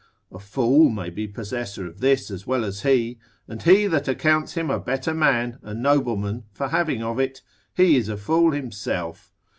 a 0.31 0.39
fool 0.39 0.89
may 0.89 1.11
be 1.11 1.27
possessor 1.27 1.85
of 1.85 1.99
this 1.99 2.31
as 2.31 2.47
well 2.47 2.65
as 2.65 2.81
he; 2.81 3.19
and 3.47 3.61
he 3.61 3.85
that 3.85 4.07
accounts 4.07 4.55
him 4.55 4.71
a 4.71 4.79
better 4.79 5.13
man, 5.13 5.59
a 5.61 5.75
nobleman 5.75 6.43
for 6.51 6.69
having 6.69 7.03
of 7.03 7.19
it, 7.19 7.43
he 7.75 7.95
is 7.95 8.09
a 8.09 8.17
fool 8.17 8.49
himself. 8.49 9.31